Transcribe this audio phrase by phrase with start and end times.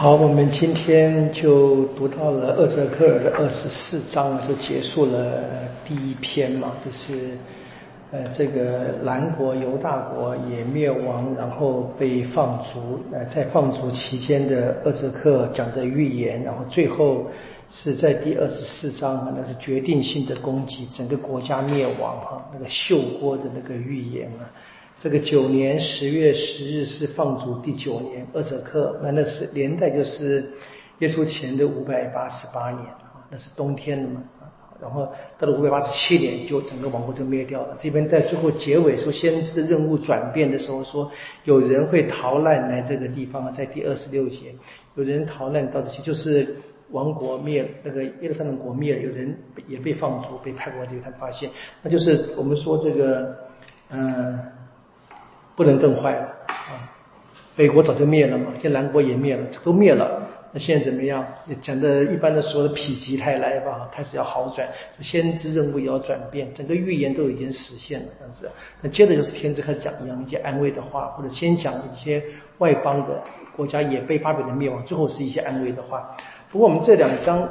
[0.00, 5.44] 好，我们今天就读到了厄泽克尔的二十四章，就结束了
[5.84, 7.36] 第一篇嘛，就是
[8.10, 12.98] 呃这个南国犹大国也灭亡，然后被放逐。
[13.12, 17.26] 呃，在放逐期间的厄泽克讲的预言，然后最后
[17.68, 24.48] 是在第二十四章，那是决定性的攻击，整个国家灭亡哈，那个秀锅的那个预言啊。
[25.00, 30.52] 这个九年十月十日是放逐第九年，厄泽克，那那是年代就是
[30.98, 34.22] 耶稣前的五百八十八年啊，那是冬天的嘛，
[34.78, 37.78] 然后到了五百八十七年就整个王国就灭掉了。
[37.80, 41.10] 这边在最后结尾说先知的任务转变的时候说
[41.44, 44.54] 有人会逃难来这个地方啊，在第二十六节
[44.96, 46.56] 有人逃难到这些就是
[46.90, 49.34] 王国灭那个耶路撒冷国灭，有人
[49.66, 51.48] 也被放逐被派过去，他发现
[51.80, 53.34] 那就是我们说这个
[53.88, 54.38] 嗯。
[55.56, 56.90] 不能更坏了啊！
[57.56, 60.22] 北国早就灭了嘛，现在南国也灭了，都灭了。
[60.52, 61.24] 那现在怎么样？
[61.62, 64.68] 讲的一般的说的否极泰来吧，开始要好转，
[65.00, 68.50] 先知任务也要转变，整个预言都已经实现了这样子。
[68.80, 72.20] 那接着就是天子开始讲一样一些安慰的话，或者先讲一些
[72.58, 73.22] 外邦的
[73.54, 76.16] 国家也被巴比伦灭亡，最后是一些安慰的话。
[76.50, 77.48] 不过我们这两章，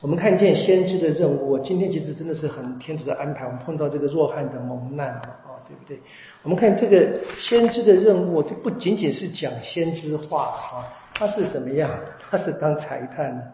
[0.00, 3.46] 我们看见先知的任务，今天其实真的是很天主的安排。
[3.46, 6.00] 我们碰到这个弱汉的蒙难啊，对不对？
[6.42, 11.90] 我们看这个先知的任务，这不仅仅是讲先知话啊，他是怎么样？
[12.18, 13.52] 他是当裁判，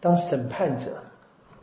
[0.00, 1.02] 当审判者，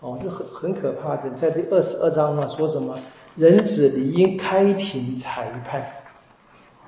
[0.00, 1.30] 哦，就很很可怕的。
[1.30, 2.98] 在这二十二章呢，说什么？
[3.36, 5.80] 人子理应开庭裁判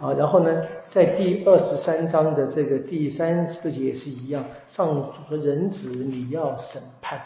[0.00, 0.12] 啊。
[0.14, 7.20] 然后呢，在第二十三章的这个第三十节也是一样，上主说人子你要审判。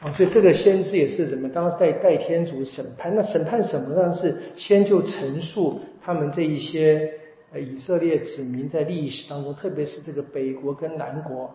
[0.00, 1.48] 啊，所以这个先知也是怎么？
[1.48, 4.12] 当时在代天主审判，那审判什么呢？
[4.12, 7.10] 是先就陈述他们这一些
[7.54, 11.50] 以色列子民在历史当中，特别是这个北国跟南国，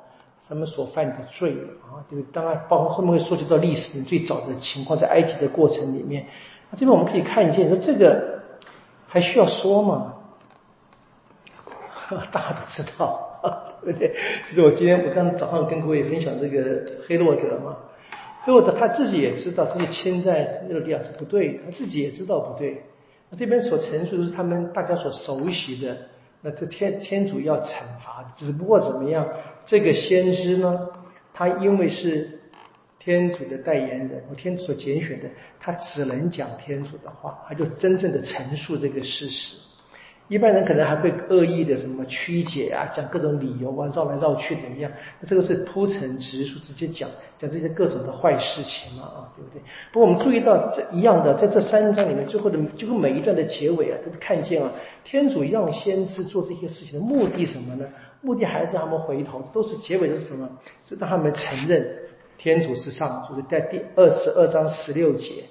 [0.50, 1.52] 他们所犯的罪
[1.84, 2.24] 啊，就是？
[2.34, 6.26] 当然，包括后面会涉及到历史最早的情况，在埃及的过程里面，
[6.72, 8.42] 那这边我们可以看见，说这个
[9.08, 10.16] 还需要说吗？
[12.32, 14.16] 大家都知道， 对不对？
[14.50, 17.78] 就是我今天我刚早上跟各位分享这个黑洛德嘛。
[18.44, 22.82] 黑洛德他自己也知道这些侵占耶路亚是不对，他自己也知道不对。
[23.30, 25.98] 那这边所陈述的是他们大家所熟悉的，
[26.42, 29.28] 那这天天主要惩罚，只不过怎么样？
[29.66, 30.90] 这个先知呢，
[31.34, 32.40] 他因为是
[32.98, 39.58] 天主的代言人，我天主所拣选的，他只能讲天主的话，他就真正的陈述这个事实。
[40.32, 44.90] 一般人可能还会恶意的什么曲解啊，讲各种理由啊，绕来绕去怎么样？
[45.20, 49.62] 那这个是铺陈直述，直接讲讲这些各种的坏事情嘛啊，对不对？
[49.92, 54.72] 不过我们注意到这一样的，在这三章里面，最后的几乎每一段的结尾啊，都看见啊，
[55.04, 57.86] 天主让先知做这些事情的目的什么呢？
[58.22, 60.50] 目的还是让他们回头，都是结尾的是什么？
[60.88, 61.86] 是让他们承认
[62.38, 65.44] 天主是上主，在第二十二章十六节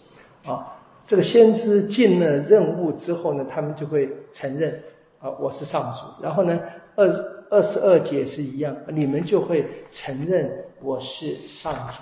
[0.46, 0.79] 啊。
[1.10, 4.80] 这个先知尽了任务之后呢，他们就会承认
[5.18, 6.22] 啊，我是上主。
[6.22, 6.60] 然后呢，
[6.94, 7.04] 二
[7.50, 10.48] 二十二节是一样，你们就会承认
[10.80, 11.96] 我是上主。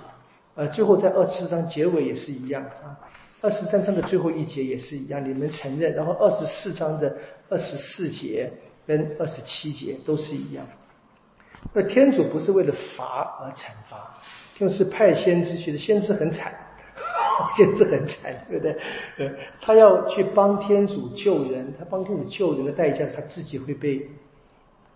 [0.57, 3.01] 呃，最后在二十四章结尾也是一样啊，
[3.41, 5.95] 二十三章的最后一节也是一样，你们承认。
[5.95, 7.17] 然后二十四章的
[7.49, 8.53] 二十四节
[8.87, 10.67] 跟二十七节都是一样。
[11.73, 14.19] 那天主不是为了罚而惩罚，
[14.59, 16.53] 就是派先知去的，先知很惨。
[17.57, 18.73] 简直很惨，对不对？
[19.19, 24.09] 呃，他要去帮天主救人，他帮天主救人的代价是他自己会被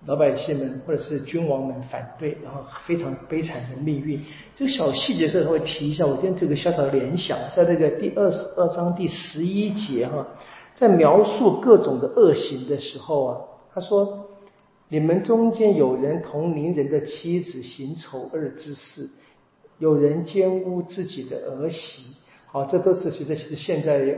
[0.07, 4.21] 老百姓们或者是君王们反对，然后非常悲惨的命运。
[4.57, 6.05] 这个小细节是他会提一下。
[6.05, 10.27] 我今天这个小小的联想，在那个第二十二章第十一节哈，
[10.75, 13.41] 在描述各种的恶行的时候啊，
[13.73, 14.27] 他说
[14.91, 19.09] ：“你们中间有人同邻人的妻子行丑恶之事。”
[19.79, 22.05] 有人奸污自己的儿媳，
[22.53, 24.15] 好，这都是其实其实现在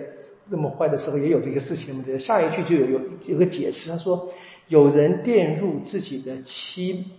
[0.48, 2.04] 那么坏的时候也有这个事情嘛。
[2.18, 4.28] 下一句就有有有个解释，他说
[4.66, 7.12] 有人玷入自己的妻、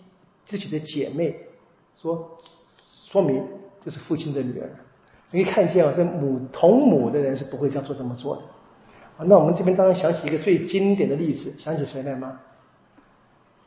[0.45, 1.33] 自己的姐妹，
[2.01, 2.37] 说
[3.07, 3.41] 说明
[3.83, 4.69] 这是父亲的女儿。
[5.31, 8.41] 你可以看见啊，这母同母的人是不会这样做这么做的。
[9.17, 12.39] 啊，那我们这边当然想起一个最经典的例子，想起谁来吗？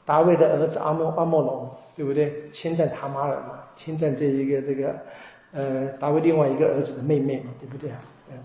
[0.05, 1.71] 大卫的儿子阿莫阿莫龙。
[1.99, 2.49] 对不对？
[2.53, 4.95] 侵占塔马尔嘛，侵占这一个这个
[5.53, 8.01] 呃大卫另外一个儿子的妹妹嘛，对不对啊？
[8.31, 8.37] 嗯，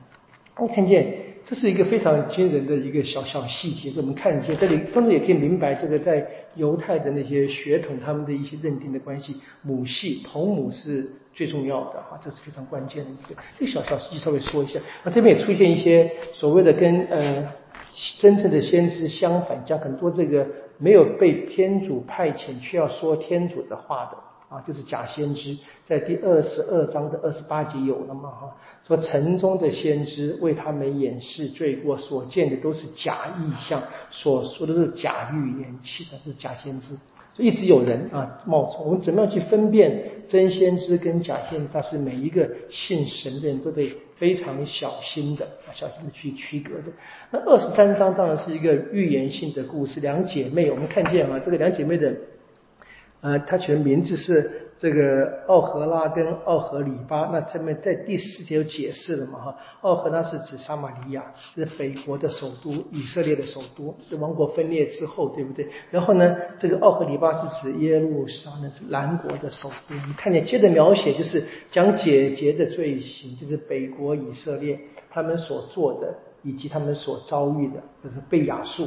[0.57, 1.13] 我看见
[1.45, 13.41] 这是一个非常惊人的一个小小细节，我们看见这里，同时也可以明白这个在犹太的那些血统他们的一些认定的关系，母系同母是最重要的哈，这是非常关键的一个。
[13.59, 17.47] 这个小小细节稍微说一下，那这边也出现一些所谓的跟呃。
[18.17, 20.47] 真正的先知相反，讲很多这个
[20.79, 24.17] 没有被天主派遣却要说天主的话的。
[24.53, 28.29] 啊，就是假先知，在第二十二章的二十八节有了嘛？
[28.29, 28.55] 哈，
[28.87, 36.93] 说城中的先知为他们掩饰罪过，所见的都是假意象，所说的都是假预言，其实是假先知。
[37.33, 38.85] 所以一直有人啊冒充。
[38.85, 41.73] 我们怎么样去分辨真先知跟假先知？
[41.73, 46.93] 他是每一个信神的人都得非常小心的啊，小心的去区隔的。
[47.31, 52.15] 那二十三章当然是一个预言性的故事，两姐妹，我们看见啊，这个两姐妹的。
[53.23, 57.29] 呃，他取的名字是这个奥荷拉跟奥荷里巴。
[57.31, 59.39] 那这边在第四节有解释了嘛？
[59.39, 63.95] 哈，奥荷拉是指撒玛利亚，是北国的首都，以色列的首都。
[64.09, 65.65] 这王国分裂之后，对不对？
[65.89, 69.95] 然后呢，这个奥荷里巴是指耶路撒冷，是南国的首都。
[70.05, 74.77] 你看见接着描写就是讲姐姐的罪行，就是北国以色列
[75.09, 78.85] 他们所做的，以及他们所遭遇的，就是被亚述。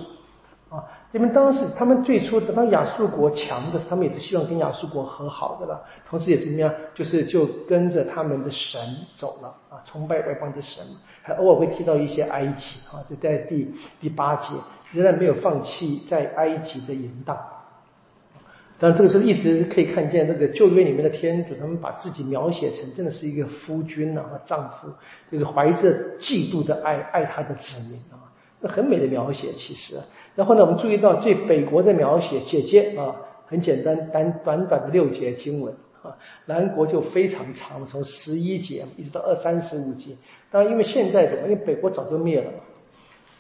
[0.77, 8.79] 啊，因为当时他们最初得到亚述国强的时候，他们也是希望跟亚述国和好的了，同时也是怎么样，就是就跟着他们的神
[9.15, 10.85] 走了啊，崇拜外邦的神，
[11.23, 14.49] 还偶尔会提到一些埃及啊，就在第第八节，
[14.93, 17.39] 仍然没有放弃在埃及的淫荡。
[18.79, 24.89] 但这个时候一直可以看见，这个旧约里面的天主，他们把自己描写成真的是一个夫君啊，丈夫，
[25.33, 28.29] 就是怀着嫉妒的爱爱他的子民啊，
[28.67, 29.97] 很美的描写，其实。
[30.35, 33.17] 然后呢，我们注意到最北国的描写，姐姐啊，
[33.47, 40.17] 很简单，短短短的六节经文啊，南国就非常长，从十一节一直到二三十五节。
[40.51, 42.51] 当然，因为现在的，因为北国早就灭了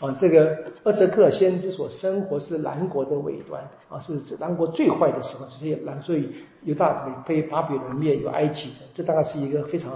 [0.00, 6.30] 嘛，啊，这个厄泽克先知所生活是南国的尾端啊，是指南国最坏的时候，所以南所以
[6.64, 9.92] 犹大被巴比伦灭，有埃及的，这大概是一个非常。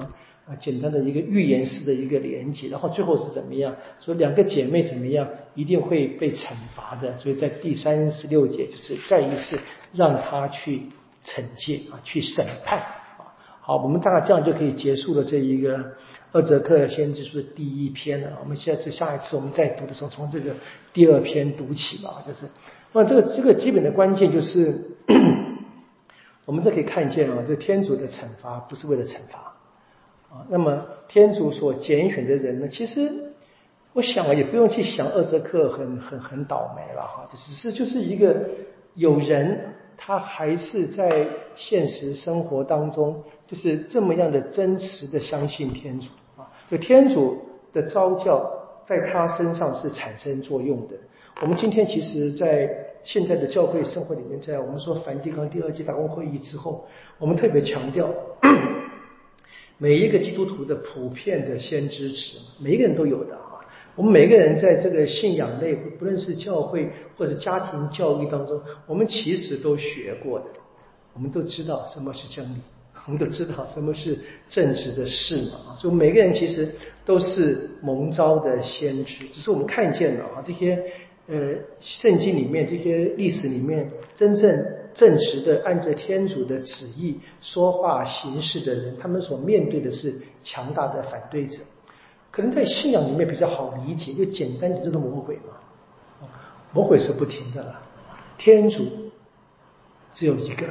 [0.56, 3.74] 简单的一个预言式的一个连接，然后最后是怎么样？
[3.98, 7.16] 说两个姐妹怎么样，一定会被惩罚的。
[7.16, 9.58] 所以在第三十六节就是再一次
[9.92, 10.82] 让他去
[11.24, 13.34] 惩戒啊，去审判啊。
[13.60, 15.92] 好，我们大概这样就可以结束了这一个
[16.32, 18.38] 二泽克先知书的第一篇了。
[18.42, 20.52] 我们下次下一次我们再读的时候，从这个
[20.92, 22.24] 第二篇读起吧。
[22.26, 22.46] 就是，
[22.92, 24.96] 那这个这个基本的关键就是，
[26.44, 29.54] 我们这可以看见啊，这天主的惩罚不是为了惩罚。
[30.30, 32.68] 啊，那么天主所拣选的人呢？
[32.68, 33.10] 其实
[33.92, 38.48] 我想，也不用去想厄泽克很很很倒霉了哈，只是就是一个
[38.94, 46.06] 有人他还是在现实生活当中就是这么样的真实的相信天主
[46.36, 47.36] 啊，就天主
[47.72, 48.48] 的召教
[48.86, 50.94] 在他身上是产生作用的。
[51.42, 52.68] 我们今天其实，在
[53.02, 56.84] 现在的教会生活里面，在我们说梵蒂冈第二届大公会议之后，
[57.18, 58.08] 我们特别强调。
[59.82, 63.64] 每一个基督徒的普遍的先知持，每一个人都有的啊。
[63.96, 70.44] 我们每个人在这个信仰内，不论是教会或者家庭教育当中，我们其实都学过的。
[71.14, 72.58] 我们都知道什么是真理，
[73.06, 74.18] 我们都知道什么是
[74.50, 75.74] 正直的事嘛。
[75.78, 76.68] 所以每个人其实
[77.06, 80.78] 都是蒙召的先知，只是我们看见了啊这些
[81.26, 84.79] 呃圣经里面这些历史里面真正。
[84.94, 91.60] 正直的按着天主的旨意说话行事的人，他们所面对的是强大的反对者。
[92.30, 96.28] 可能在信仰里面比较好理解，就简单点，就是魔鬼嘛。
[96.72, 97.80] 魔鬼是不停的了，
[98.38, 98.86] 天主
[100.14, 100.66] 只有一个，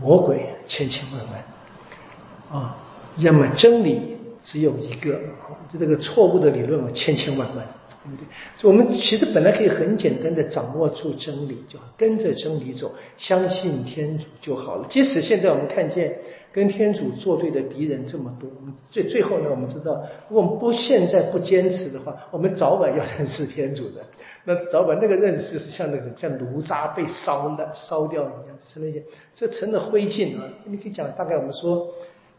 [0.00, 2.76] 魔鬼千千万万啊。
[3.18, 4.13] 要么真理
[4.44, 7.66] 只有一个啊，就这个错误的理论啊，千千万万。
[8.06, 8.26] 对不对？
[8.54, 14.86] 所以，我们其实本来可以很简单的掌握住真理，就跟着真理走，相信天主就好了。
[14.90, 16.14] 即使现在我们看见
[16.52, 24.04] 跟天主作对的敌人这么多，我们最最后呢，我们知道，如果我们不现在不坚持的话，我们早晚要认识天主的。
[24.44, 29.02] 那早晚那个认识是像那个像炉渣被烧了烧掉一样，是那些
[29.34, 30.44] 这成了灰烬啊！
[30.66, 31.88] 你可以讲，大概我们说。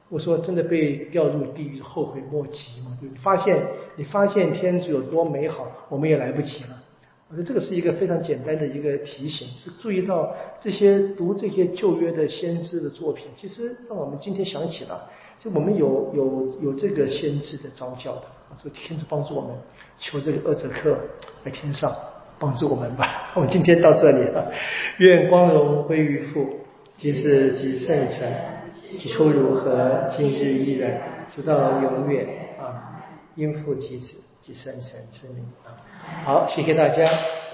[0.09, 2.95] 我说真的被掉入地狱后悔莫及嘛？
[3.01, 3.59] 对，发现
[3.95, 6.81] 你发现天主有多美好，我们也来不及了。
[7.27, 10.31] 我说这个是一个非常简单的一个提醒，是注意到
[10.61, 15.09] 这些读这些旧约的先知的作品，其实让我们今天想起了，
[15.39, 18.21] 就我们有有有这个先知的召教的，
[18.61, 19.51] 说天主帮助我们，
[19.97, 20.95] 求这个厄泽克
[21.43, 21.91] 在天上
[22.37, 23.31] 帮助我们吧。
[23.33, 24.51] 我们今天到这里了，
[24.99, 26.47] 愿光荣归于父，
[26.95, 28.54] 即是即圣神。
[28.97, 32.27] 起初如何，今日依然，直到永远
[32.59, 33.03] 啊！
[33.35, 35.75] 应父及子及圣神之名啊！
[36.23, 37.09] 好，谢谢大家。